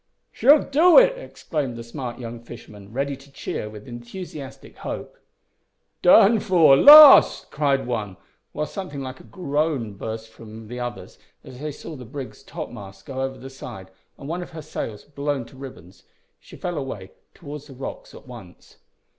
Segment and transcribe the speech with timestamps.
[0.31, 5.15] "She'll do it!" exclaimed the smart young fisherman, ready to cheer with enthusiastic hope.
[6.01, 6.75] "Done for!
[6.75, 8.17] Lost!" cried one,
[8.51, 13.03] while something like a groan burst from the others as they saw the brig's topmasts
[13.03, 16.01] go over the side, and one of her sails blown to ribbons.
[16.39, 18.77] She fell away towards the rocks at once.